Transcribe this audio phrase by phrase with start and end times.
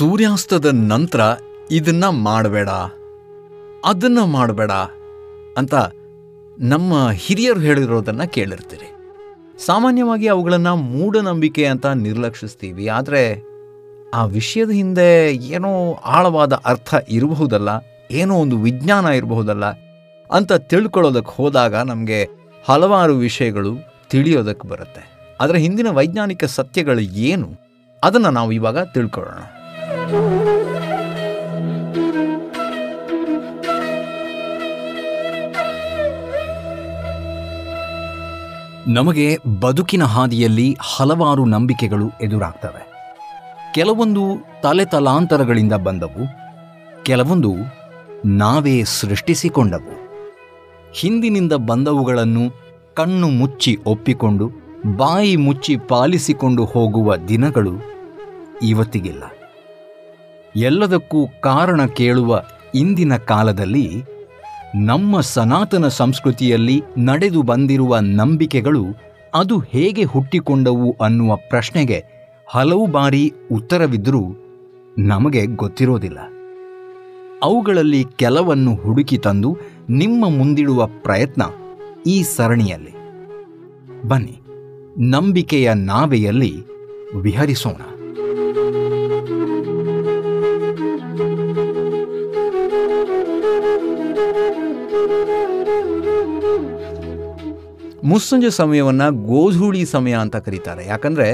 [0.00, 1.22] ಸೂರ್ಯಾಸ್ತದ ನಂತರ
[1.78, 2.70] ಇದನ್ನ ಮಾಡಬೇಡ,
[3.90, 4.72] ಅದನ್ನ ಮಾಡಬೇಡ
[5.60, 5.74] ಅಂತ
[6.72, 8.88] ನಮ್ಮ ಹಿರಿಯರು ಹೇಳಿರೋದನ್ನ ಕೇಳಿರ್ತೀರಿ.
[9.66, 13.22] ಸಾಮಾನ್ಯವಾಗಿ ಅವುಗಳನ್ನು ಮೂಢನಂಬಿಕೆ ಅಂತ ನಿರ್ಲಕ್ಷಿಸ್ತೀವಿ, ಆದರೆ
[14.18, 15.08] ಆ ವಿಷಯದ ಹಿಂದೆ
[15.56, 15.72] ಏನೋ
[16.16, 17.68] ಆಳವಾದ ಅರ್ಥ ಇರಬಹುದಲ್ಲ,
[18.22, 19.66] ಏನೋ ಒಂದು ವಿಜ್ಞಾನ ಇರಬಹುದಲ್ಲ
[20.30, 22.20] ಅಂತ ತಿಳ್ಕೊಳ್ಳೋದಕ್ಕೆ ಹೋದಾಗ ನಮಗೆ
[22.64, 23.74] ಹಲವಾರು ವಿಷಯಗಳು
[24.12, 25.04] ತಿಳಿಯೋದಕ್ಕೆ ಬರುತ್ತೆ.
[25.40, 27.50] ಅದರ ಹಿಂದಿನ ವೈಜ್ಞಾನಿಕ ಸತ್ಯಗಳು ಏನು,
[28.02, 29.40] ಅದನ್ನು ನಾವು ಇವಾಗ ತಿಳ್ಕೊಳ್ಳೋಣ.
[38.90, 42.82] ನಮಗೆ ಬದುಕಿನ ಹಾದಿಯಲ್ಲಿ ಹಲವಾರು ನಂಬಿಕೆಗಳು ಎದುರಾಗ್ತವೆ.
[43.74, 44.22] ಕೆಲವೊಂದು
[44.62, 46.22] ತಲೆ ತಲಾಂತರಗಳಿಂದ ಬಂದವು,
[47.02, 47.52] ಕೆಲವೊಂದು
[48.26, 49.94] ನಾವೇ ಸೃಷ್ಟಿಸಿಕೊಂಡವು.
[50.92, 52.44] ಹಿಂದಿನಿಂದ ಬಂದವುಗಳನ್ನು
[52.94, 54.50] ಕಣ್ಣು ಮುಚ್ಚಿ ಒಪ್ಪಿಕೊಂಡು,
[54.96, 57.72] ಬಾಯಿ ಮುಚ್ಚಿ ಪಾಲಿಸಿಕೊಂಡು ಹೋಗುವ ದಿನಗಳು
[58.62, 59.22] ಇವತ್ತಿಗಿಲ್ಲ.
[60.56, 62.42] ಎಲ್ಲದಕ್ಕೂ ಕಾರಣ ಕೇಳುವ
[62.74, 64.04] ಇಂದಿನ ಕಾಲದಲ್ಲಿ
[64.74, 68.86] ನಮ್ಮ ಸನಾತನ ಸಂಸ್ಕೃತಿಯಲ್ಲಿ ನಡೆದು ಬಂದಿರುವ ನಂಬಿಕೆಗಳು
[69.34, 72.04] ಅದು ಹೇಗೆ ಹುಟ್ಟಿಕೊಂಡವು ಅನ್ನುವ ಪ್ರಶ್ನೆಗೆ
[72.46, 74.22] ಹಲವು ಬಾರಿ ಉತ್ತರವಿದ್ದರೂ
[74.98, 76.18] ನಮಗೆ ಗೊತ್ತಿರೋದಿಲ್ಲ.
[77.42, 79.56] ಅವುಗಳಲ್ಲಿ ಕೆಲವನ್ನು ಹುಡುಕಿ ತಂದು
[79.90, 81.42] ನಿಮ್ಮ ಮುಂದಿಡುವ ಪ್ರಯತ್ನ
[82.06, 82.92] ಈ ಸರಣಿಯಲ್ಲಿ.
[84.08, 84.40] ಬನ್ನಿ,
[85.10, 86.56] ನಂಬಿಕೆಯ ನಾವೆಯಲ್ಲಿ
[87.16, 87.89] ವಿಹರಿಸೋಣ.
[98.10, 100.82] ಮುಸ್ಸಂಜೆ ಸಮಯವನ್ನು ಗೋಧೂಳಿ ಸಮಯ ಅಂತ ಕರೀತಾರೆ.
[100.86, 101.28] ಯಾಕಂದರೆ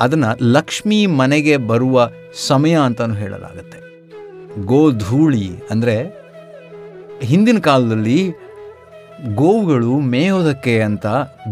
[0.00, 1.96] ಅದನ್ನು ಲಕ್ಷ್ಮಿ ಮನೆಗೆ ಬರುವ
[2.46, 3.78] ಸಮಯ ಅಂತಲೂ ಹೇಳಲಾಗುತ್ತೆ.
[4.66, 5.96] ಗೋಧೂಳಿ ಅಂದರೆ
[7.22, 8.18] ಹಿಂದಿನ ಕಾಲದಲ್ಲಿ
[9.34, 11.06] ಗೋವುಗಳು ಮೇಯೋದಕ್ಕೆ ಅಂತ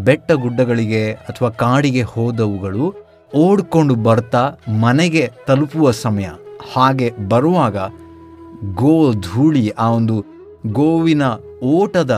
[0.05, 2.85] ಬೆಟ್ಟ ಗುಡ್ಡಗಳಿಗೆ ಅಥವಾ ಕಾಡಿಗೆ ಹೋದವುಗಳು
[3.37, 4.43] ಓಡ್ಕೊಂಡು ಬರ್ತಾ
[4.85, 6.29] ಮನೆಗೆ ತಲುಪುವ ಸಮಯ.
[6.73, 7.77] ಹಾಗೆ ಬರುವಾಗ
[8.81, 8.97] ಗೋ
[9.27, 10.17] ಧೂಳಿ ಆ ಒಂದು
[10.73, 11.25] ಗೋವಿನ
[11.77, 12.15] ಓಟದ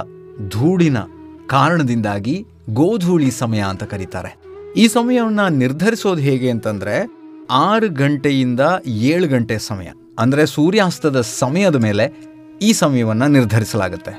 [0.49, 0.99] ಧೂಳಿನ
[1.55, 2.37] ಕಾರಣದಿಂದಾಗಿ
[2.79, 4.31] ಗೋಧೂಳಿ ಸಮಯ ಅಂತ ಕರೀತಾರೆ.
[4.83, 6.97] ಈ ಸಮಯವನ್ನು ನಿರ್ಧರಿಸೋದು ಹೇಗೆ ಅಂತಂದರೆ
[7.67, 8.63] ಆರು ಗಂಟೆಯಿಂದ
[9.13, 9.89] ಏಳು ಗಂಟೆ ಸಮಯ,
[10.23, 12.05] ಅಂದರೆ ಸೂರ್ಯಾಸ್ತದ ಸಮಯದ ಮೇಲೆ
[12.67, 14.15] ಈ ಸಮಯವನ್ನು ನಿರ್ಧರಿಸಲಾಗುತ್ತೆ.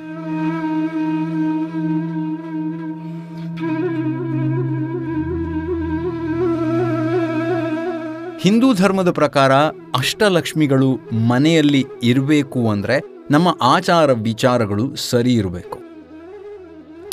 [8.45, 9.51] ಹಿಂದೂ ಧರ್ಮದ ಪ್ರಕಾರ
[9.99, 10.89] ಅಷ್ಟಲಕ್ಷ್ಮಿಗಳು
[11.31, 12.97] ಮನೆಯಲ್ಲಿ ಇರಬೇಕು ಅಂದರೆ
[13.31, 15.77] ನಮ್ಮ ಆಚಾರ ವಿಚಾರಗಳು ಸರಿ ಇರಬೇಕು.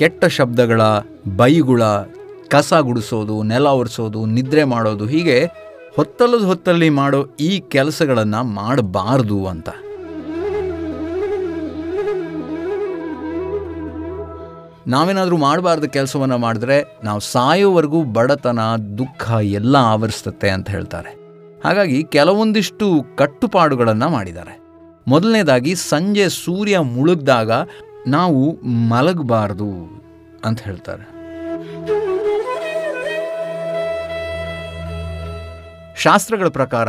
[0.00, 0.82] ಕೆಟ್ಟ ಶಬ್ದಗಳ
[1.36, 1.82] ಬೈಗುಳ,
[2.48, 5.44] ಕಸ ಗುಡಿಸೋದು, ನೆಲ ಒರೆಸೋದು, ನಿದ್ರೆ ಮಾಡೋದು, ಹೀಗೆ
[5.96, 9.68] ಹೊತ್ತಲದ ಹೊತ್ತಲ್ಲಿ ಮಾಡೋ ಈ ಕೆಲಸಗಳನ್ನು ಮಾಡಬಾರ್ದು ಅಂತ.
[14.86, 18.58] ನಾವೇನಾದರೂ ಮಾಡಬಾರ್ದು ಕೆಲಸವನ್ನು ಮಾಡಿದ್ರೆ ನಾವು ಸಾಯೋವರೆಗೂ ಬಡತನ,
[18.98, 21.12] ದುಃಖ ಎಲ್ಲ ಆವರಿಸ್ತತ್ತೆ ಅಂತ ಹೇಳ್ತಾರೆ.
[21.64, 24.60] ಹಾಗಾಗಿ ಕೆಲವೊಂದಿಷ್ಟು ಕಟ್ಟುಪಾಡುಗಳನ್ನು ಮಾಡಿದ್ದಾರೆ.
[25.08, 27.50] ಮೊದಲನೇದಾಗಿ ಸಂಜೆ ಸೂರ್ಯ ಮುಳುಗ್ದಾಗ
[28.06, 30.02] ನಾವು ಮಲಗಬಾರ್ದು
[30.44, 31.20] ಅಂತ ಹೇಳ್ತಾರೆ.
[35.96, 36.88] ಶಾಸ್ತ್ರಗಳ ಪ್ರಕಾರ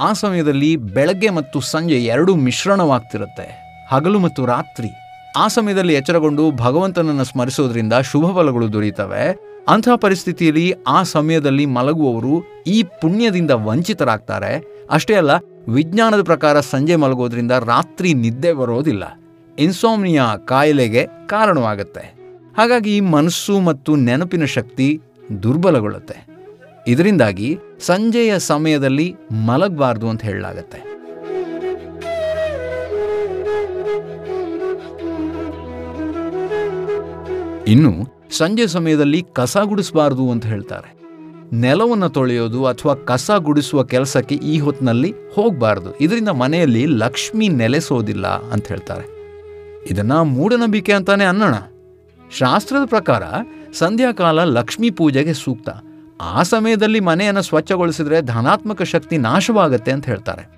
[0.00, 3.66] ಆ ಸಮಯದಲ್ಲಿ ಬೆಳಗ್ಗೆ ಮತ್ತು ಸಂಜೆ ಎರಡೂ ಮಿಶ್ರಣವಾಗ್ತಿರುತ್ತೆ.
[3.92, 4.88] ಹಗಲು ಮತ್ತು ರಾತ್ರಿ.
[5.36, 9.46] ಆ ಸಮಯದಲ್ಲಿ ಎಚ್ಚರಗೊಂಡು ಭಗವಂತನನ್ನು ಸ್ಮರಿಸೋದ್ರಿಂದ ಶುಭ ಫಲಗಳು ದೊರೆಯುತ್ತವೆ.
[9.68, 14.82] ಅಂಥ ಪರಿಸ್ಥಿತಿಯಲ್ಲಿ ಆ ಸಮಯದಲ್ಲಿ ಮಲಗುವವರು ಈ ಪುಣ್ಯದಿಂದ ವಂಚಿತರಾಗ್ತಾರೆ.
[14.90, 15.30] ಅಷ್ಟೇ ಅಲ್ಲ,
[15.68, 19.04] ವಿಜ್ಞಾನದ ಪ್ರಕಾರ ಸಂಜೆ ಮಲಗೋದ್ರಿಂದ ರಾತ್ರಿ ನಿದ್ದೆ ಬರೋದಿಲ್ಲ.
[19.58, 22.16] ಇನ್ಸೋಮ್ನಿಯಾ ಕಾಯಿಲೆಗೆ ಕಾರಣವಾಗುತ್ತೆ.
[22.58, 25.00] ಹಾಗಾಗಿ ಮನಸ್ಸು ಮತ್ತು ನೆನಪಿನ ಶಕ್ತಿ
[25.42, 26.26] ದುರ್ಬಲಗೊಳ್ಳುತ್ತೆ.
[26.88, 29.14] ಇದರಿಂದಾಗಿ ಸಂಜೆಯ ಸಮಯದಲ್ಲಿ
[29.46, 30.96] ಮಲಗಬಾರ್ದು ಅಂತ ಹೇಳಲಾಗತ್ತೆ.
[37.70, 40.96] ಇನ್ನು ಸಂಜೆ ಸಮಯದಲ್ಲಿ ಕಸ ಗುಡಿಸಬಾರ್ದು ಅಂತ ಹೇಳ್ತಾರೆ.
[41.56, 45.96] ನೆಲವನ್ನು ತೊಳೆಯೋದು ಅಥವಾ ಕಸ ಗುಡಿಸುವ ಕೆಲಸಕ್ಕೆ ಈ ಹೊತ್ತಿನಲ್ಲಿ ಹೋಗಬಾರ್ದು.
[45.96, 49.15] ಇದರಿಂದ ಮನೆಯಲ್ಲಿ ಲಕ್ಷ್ಮಿ ನೆಲೆಸೋದಿಲ್ಲ ಅಂತ ಹೇಳ್ತಾರೆ.
[49.90, 51.54] ಇದನ್ನ ಮೂಢನಂಬಿಕೆ ಅಂತಾನೆ ಅನ್ನೋಣ.
[52.38, 53.22] ಶಾಸ್ತ್ರದ ಪ್ರಕಾರ
[53.74, 55.68] ಸಂಧ್ಯಾಕಾಲ ಲಕ್ಷ್ಮೀ ಪೂಜೆಗೆ ಸೂಕ್ತ.
[56.20, 60.48] ಆ ಸಮಯದಲ್ಲಿ ಮನೆಯನ್ನು ಸ್ವಚ್ಛಗೊಳಿಸಿದ್ರೆ ಧನಾತ್ಮಕ ಶಕ್ತಿ ನಾಶವಾಗತ್ತೆ ಅಂತ ಹೇಳ್ತಾರೆ.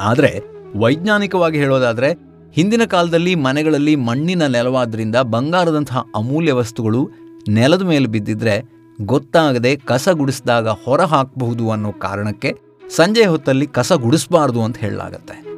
[0.00, 0.40] ಆದರೆ
[0.76, 2.12] ವೈಜ್ಞಾನಿಕವಾಗಿ ಹೇಳೋದಾದರೆ
[2.52, 7.10] ಹಿಂದಿನ ಕಾಲದಲ್ಲಿ ಮನೆಗಳಲ್ಲಿ ಮಣ್ಣಿನ ನೆಲವಾದ್ರಿಂದ ಬಂಗಾರದಂತಹ ಅಮೂಲ್ಯ ವಸ್ತುಗಳು
[7.48, 8.70] ನೆಲದ ಮೇಲೆ ಬಿದ್ದಿದ್ರೆ
[9.00, 12.54] ಗೊತ್ತಾಗದೆ ಕಸ ಗುಡಿಸಿದಾಗ ಹೊರ ಹಾಕಬಹುದು ಅನ್ನೋ ಕಾರಣಕ್ಕೆ
[12.96, 15.49] ಸಂಜೆ ಹೊತ್ತಲ್ಲಿ ಕಸ ಗುಡಿಸಬಾರ್ದು ಅಂತ ಹೇಳಲಾಗತ್ತೆ.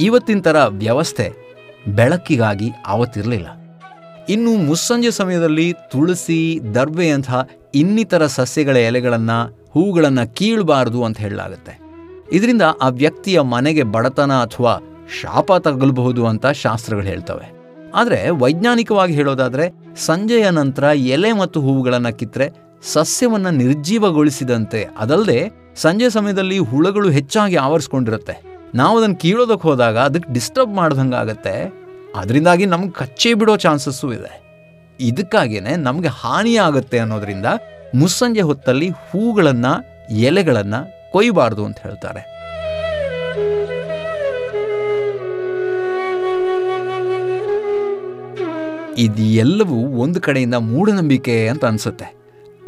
[0.00, 1.32] ಇವತ್ತಿನ ಥರ ವ್ಯವಸ್ಥೆ
[1.88, 3.46] ಬೆಳಕಿಗಾಗಿ ಆವತ್ತಿರಲಿಲ್ಲ.
[4.28, 11.78] ಇನ್ನು ಮುಸ್ಸಂಜೆ ಸಮಯದಲ್ಲಿ ತುಳಸಿ ದರ್ಬೆಯಂತಹ ಇನ್ನಿತರ ಸಸ್ಯಗಳ ಎಲೆಗಳನ್ನು, ಹೂಗಳನ್ನು ಕೀಳಬಾರ್ದು ಅಂತ ಹೇಳಲಾಗುತ್ತೆ.
[12.32, 14.78] ಇದರಿಂದ ಆ ವ್ಯಕ್ತಿಯ ಮನೆಗೆ ಬಡತನ ಅಥವಾ
[15.22, 17.52] ಶಾಪ ತಗಲಬಹುದು ಅಂತ ಶಾಸ್ತ್ರಗಳು ಹೇಳ್ತವೆ.
[17.94, 22.50] ಆದರೆ ವೈಜ್ಞಾನಿಕವಾಗಿ ಹೇಳೋದಾದರೆ, ಸಂಜೆಯ ನಂತರ ಎಲೆ ಮತ್ತು ಹೂವುಗಳನ್ನು ಕಿತ್ತರೆ
[22.82, 28.53] ಸಸ್ಯವನ್ನು ನಿರ್ಜೀವಗೊಳಿಸಿದಂತೆ ಅದಲ್ಲದೆ ಸಂಜೆ ಸಮಯದಲ್ಲಿ ಹುಳಗಳು ಹೆಚ್ಚಾಗಿ ಆವರಿಸ್ಕೊಂಡಿರುತ್ತೆ.
[28.74, 31.54] ನಾವು ಅದನ್ನು ಕೀಳೋದಕ್ಕೆ ಹೋದಾಗ ಅದಕ್ಕೆ ಡಿಸ್ಟರ್ಬ್ ಮಾಡ್ದಂಗೆ ಆಗುತ್ತೆ
[32.16, 34.42] ಅದರಿಂದಾಗಿ ನಮ್ಗೆ ಕಚ್ಚೇ ಬಿಡೋ ಚಾನ್ಸಸ್ಸು ಇದೆ.
[35.00, 37.46] ಇದಕ್ಕಾಗಿಯೇ ನಮಗೆ ಹಾನಿ ಆಗುತ್ತೆ ಅನ್ನೋದ್ರಿಂದ
[37.94, 39.72] ಮುಸ್ಸಂಜೆ ಹೊತ್ತಲ್ಲಿ ಹೂಗಳನ್ನು,
[40.10, 42.22] ಎಲೆಗಳನ್ನು ಕೊಯ್ಯಬಾರ್ದು ಅಂತ ಹೇಳ್ತಾರೆ.
[48.98, 52.14] ಇದೆಲ್ಲವೂ ಒಂದು ಕಡೆಯಿಂದ ಮೂಢನಂಬಿಕೆ ಅಂತ ಅನಿಸುತ್ತೆ.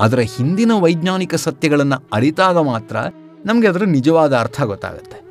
[0.00, 2.96] ಅದರ ಹಿಂದಿನ ವೈಜ್ಞಾನಿಕ ಸತ್ಯಗಳನ್ನು ಅರಿತಾಗ ಮಾತ್ರ
[3.46, 5.25] ನಮಗೆ ಅದರ ನಿಜವಾದ ಅರ್ಥ ಗೊತ್ತಾಗುತ್ತೆ.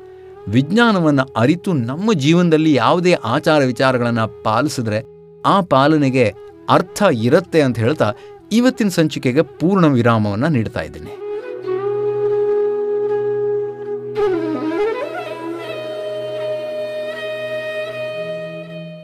[0.48, 4.98] ವಿಜ್ಞಾನವನ್ನು ಅರಿತು ನಮ್ಮ ಜೀವನದಲ್ಲಿ ಯಾವುದೇ ಆಚಾರ ವಿಚಾರಗಳನ್ನು ಪಾಲಿಸಿದ್ರೆ
[5.46, 6.34] ಆ ಪಾಲನೆಗೆ
[6.68, 8.12] ಅರ್ಥ ಇರುತ್ತೆ ಅಂತ ಹೇಳ್ತಾ
[8.52, 11.12] ಇವತ್ತಿನ ಸಂಚಿಕೆಗೆ ಪೂರ್ಣ ವಿರಾಮವನ್ನು ನೀಡ್ತಾ ಇದ್ದೀನಿ.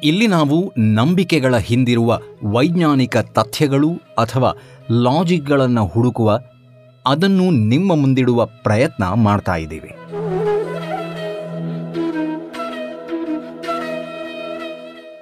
[0.05, 4.51] ಇಲ್ಲಿ ನಾವು ನಂಬಿಕೆಗಳ ಹಿಂದಿರುವ ವೈಜ್ಞಾನಿಕ ತಥ್ಯಗಳು ಅಥವಾ
[4.93, 6.39] ಲಾಜಿಕ್ಗಳನ್ನು ಹುಡುಕುವ,
[7.07, 9.93] ಅದನ್ನು ನಿಮ್ಮ ಮುಂದಿಡುವ ಪ್ರಯತ್ನ ಮಾಡ್ತಾ ಇದ್ದೀವಿ.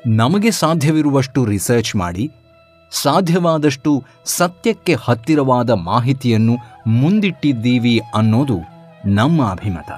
[0.06, 2.30] ನಮಗೆ ಸಾಧ್ಯವಿರುವಷ್ಟು ರಿಸರ್ಚ್ ಮಾಡಿ,
[2.90, 6.56] ಸಾಧ್ಯವಾದಷ್ಟು ಸತ್ಯಕ್ಕೆ ಹತ್ತಿರವಾದ ಮಾಹಿತಿಯನ್ನು
[6.86, 8.58] ಮುಂದಿಟ್ಟಿದ್ದೀವಿ ಅನ್ನೋದು
[9.06, 9.90] ನಮ್ಮ ಅಭಿಮತ.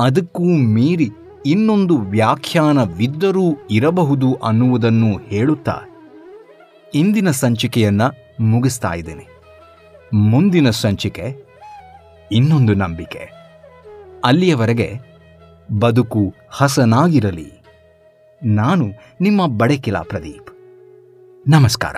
[0.00, 1.08] ಅದಕ್ಕೂ ಮೀರಿ
[1.46, 5.80] ಇನ್ನೊಂದು ವ್ಯಾಖ್ಯಾನವಿದ್ದರೂ ಇರಬಹುದು ಅನ್ನುವುದನ್ನು ಹೇಳುತ್ತಾ
[6.94, 8.02] ಇಂದಿನ ಸಂಚಿಕೆಯನ್ನ
[8.40, 9.26] ಮುಗಿಸ್ತಾ ಇದ್ದೇನೆ.
[10.12, 11.49] ಮುಂದಿನ ಸಂಚಿಕೆ
[12.32, 13.32] ಇನ್ನೊಂದು ನಂಬಿಕೆ.
[14.24, 14.98] ಅಲ್ಲಿಯವರೆಗೆ
[15.78, 17.52] ಬದುಕು ಹಸನಾಗಿರಲಿ.
[18.44, 18.86] ನಾನು
[19.20, 20.50] ನಿಮ್ಮ ಬಡಕಿಲಾ ಪ್ರದೀಪ್.
[21.48, 21.96] ನಮಸ್ಕಾರ.